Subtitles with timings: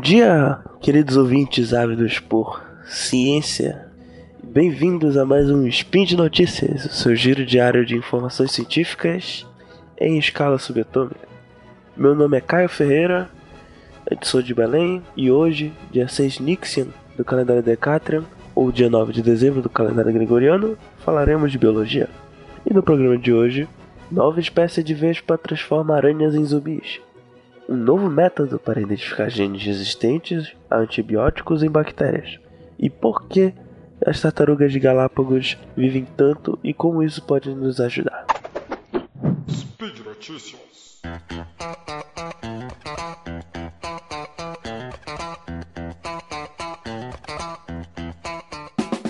[0.00, 3.86] dia, queridos ouvintes ávidos por ciência.
[4.42, 9.46] Bem-vindos a mais um Spin de Notícias, o seu giro diário de informações científicas
[9.98, 11.26] em escala subatômica.
[11.96, 13.30] Meu nome é Caio Ferreira,
[14.10, 18.24] eu sou de Belém e hoje, dia 6 Nixian do calendário Decatrian,
[18.54, 22.08] ou dia 9 de dezembro do calendário gregoriano, falaremos de biologia.
[22.68, 23.68] E no programa de hoje,
[24.10, 27.00] nova espécie de vespa transforma aranhas em zumbis
[27.68, 32.38] um novo método para identificar genes resistentes a antibióticos em bactérias.
[32.78, 33.52] E por que
[34.04, 38.26] as tartarugas de Galápagos vivem tanto e como isso pode nos ajudar.
[39.50, 41.00] Speed Notícias.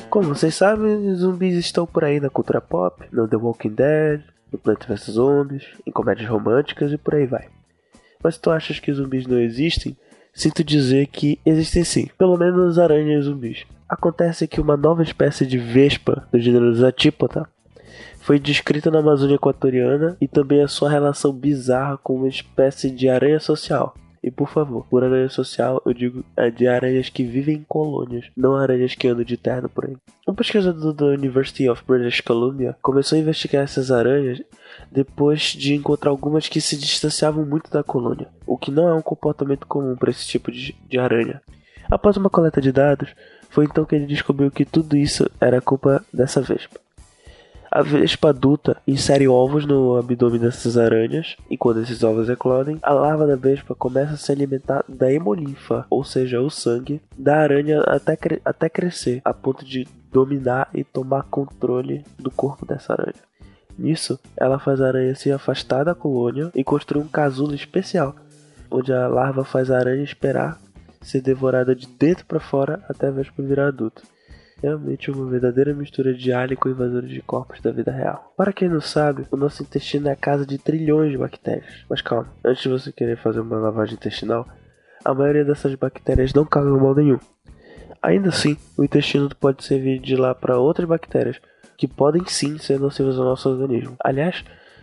[0.09, 4.59] Como vocês sabem, zumbis estão por aí na cultura pop, no The Walking Dead, no
[4.59, 7.56] Plants vs Zombies, em comédias românticas e por aí vai.
[8.23, 9.97] Mas tu achas que zumbis não existem?
[10.33, 13.65] Sinto dizer que existem sim, pelo menos aranhas zumbis.
[13.89, 17.49] Acontece que uma nova espécie de vespa do gênero Zatípota
[18.21, 23.09] foi descrita na Amazônia Equatoriana e também a sua relação bizarra com uma espécie de
[23.09, 23.95] aranha social.
[24.27, 28.27] E por favor, por aranha social eu digo é de aranhas que vivem em colônias,
[28.37, 29.97] não aranhas que andam de terno por aí.
[30.27, 34.43] Um pesquisador da University of British Columbia começou a investigar essas aranhas
[34.91, 39.01] depois de encontrar algumas que se distanciavam muito da colônia, o que não é um
[39.01, 41.41] comportamento comum para esse tipo de, de aranha.
[41.89, 43.15] Após uma coleta de dados,
[43.49, 46.81] foi então que ele descobriu que tudo isso era culpa dessa vespa.
[47.77, 52.91] A vespa adulta insere ovos no abdômen dessas aranhas, e quando esses ovos eclodem, a
[52.91, 57.83] larva da vespa começa a se alimentar da hemolinfa, ou seja, o sangue, da aranha
[57.83, 63.23] até, cre até crescer, a ponto de dominar e tomar controle do corpo dessa aranha.
[63.79, 68.17] Nisso, ela faz a aranha se afastar da colônia e construir um casulo especial,
[68.71, 70.59] onde a larva faz a aranha esperar
[71.03, 74.03] ser devorada de dentro para fora até a vespa virar adulto.
[74.63, 78.33] Realmente uma verdadeira mistura de alien com invasores de corpos da vida real.
[78.37, 81.85] Para quem não sabe, o nosso intestino é a casa de trilhões de bactérias.
[81.91, 84.49] Mas calma, antes de você querer fazer uma lavagem intestinal,
[85.05, 87.19] a maioria dessas bactérias não causam mal nenhum.
[88.03, 91.39] Ainda assim, o intestino pode servir de lá para outras bactérias,
[91.77, 93.97] que podem sim ser nocivas ao nosso organismo.
[94.03, 94.43] Aliás,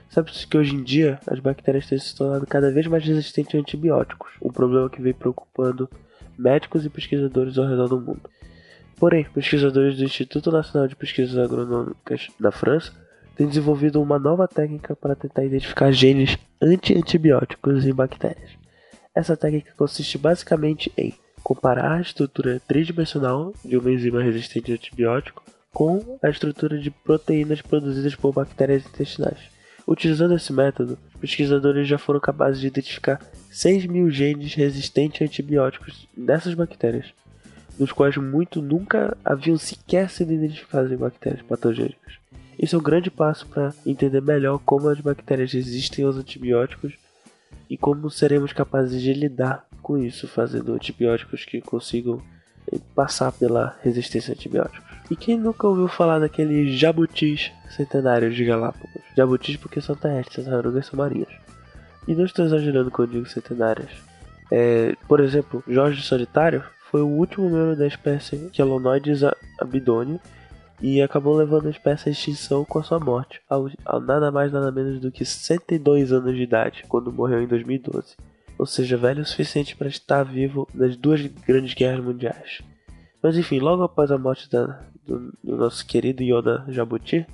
[0.09, 3.57] sabe-se que hoje em dia as bactérias têm se tornado cada vez mais resistentes a
[3.57, 5.89] antibióticos, um problema que vem preocupando
[6.37, 8.29] médicos e pesquisadores ao redor do mundo.
[9.03, 12.93] Porém, pesquisadores do Instituto Nacional de Pesquisas Agronômicas da França
[13.35, 18.51] têm desenvolvido uma nova técnica para tentar identificar genes anti-antibióticos em bactérias.
[19.13, 25.43] Essa técnica consiste basicamente em comparar a estrutura tridimensional de uma enzima resistente a antibiótico
[25.73, 29.49] com a estrutura de proteínas produzidas por bactérias intestinais.
[29.85, 33.19] Utilizando esse método, pesquisadores já foram capazes de identificar
[33.51, 37.13] 6 mil genes resistentes a antibióticos dessas bactérias,
[37.77, 42.13] dos quais muito nunca haviam sequer sido identificados em bactérias patogênicas.
[42.57, 46.93] Isso é um grande passo para entender melhor como as bactérias resistem aos antibióticos
[47.69, 52.21] e como seremos capazes de lidar com isso, fazendo antibióticos que consigam
[52.95, 54.81] passar pela resistência a antibióticos.
[55.11, 59.01] E quem nunca ouviu falar daqueles jabutis centenários de Galápagos?
[59.15, 61.29] Jabutis porque são terrestres, as tartarugas são marinhas.
[62.07, 63.89] E não estou exagerando quando digo centenárias.
[64.51, 69.23] É, por exemplo, Jorge Solitário foi o último membro da espécie Chelonoides
[69.59, 70.21] abidone
[70.79, 74.71] e acabou levando a espécie à extinção com a sua morte, ao nada mais nada
[74.71, 78.15] menos do que 102 anos de idade, quando morreu em 2012
[78.59, 82.61] ou seja, velho o suficiente para estar vivo nas duas grandes guerras mundiais.
[83.21, 87.25] Mas enfim, logo após a morte da, do, do, nosso querido Yoda Jabuti,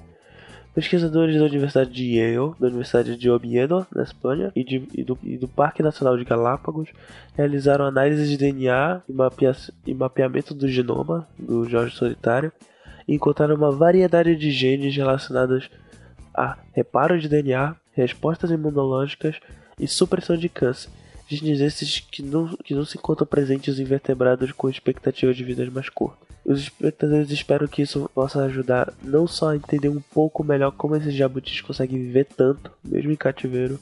[0.79, 5.19] pesquisadores da Universidade de Yale, da Universidade de Oviedo, na Espanha, e, de, e, do,
[5.21, 6.87] e do, Parque Nacional de Galápagos
[7.35, 9.53] realizaram análises de DNA e, mapea,
[9.85, 12.49] e mapeamento do genoma do Jorge Solitário
[13.05, 15.69] e encontraram uma variedade de genes relacionados
[16.33, 19.35] a reparo de DNA, respostas imunológicas
[19.77, 20.89] e supressão de câncer,
[21.29, 25.69] genes esses que não, que não se encontram presentes em vertebrados com expectativa de vida
[25.71, 26.17] mais curta.
[26.45, 30.95] Os espectadores esperam que isso possa ajudar não só a entender um pouco melhor como
[30.95, 33.79] esses jabutis conseguem viver tanto, mesmo em cativeiro,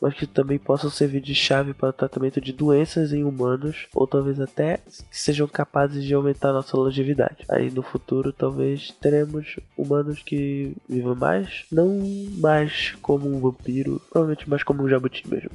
[0.00, 4.04] mas que também possam servir de chave para o tratamento de doenças em humanos, ou
[4.04, 7.44] talvez até que sejam capazes de aumentar nossa longevidade.
[7.48, 12.00] Aí no futuro, talvez teremos humanos que vivam mais, não
[12.38, 15.50] mais como um vampiro, provavelmente mais como um jabuti mesmo.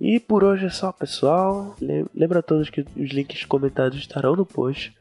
[0.00, 1.76] E por hoje é só, pessoal.
[2.14, 4.94] Lembra a todos que os links comentados estarão no post.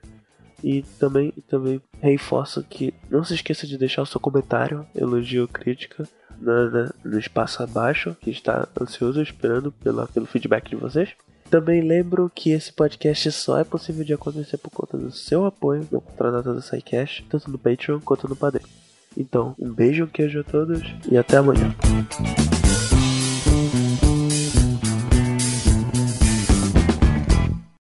[0.63, 5.48] E também, também reforço que não se esqueça de deixar o seu comentário, elogio ou
[5.48, 6.07] crítica
[6.40, 11.10] no, no espaço abaixo, que está ansioso esperando pela, pelo feedback de vocês.
[11.50, 15.88] Também lembro que esse podcast só é possível de acontecer por conta do seu apoio
[15.92, 18.66] no contrato do SciCash, tanto no Patreon quanto no Padrim.
[19.16, 20.81] Então, um beijo, um queijo a todos
[21.12, 21.75] e até amanhã.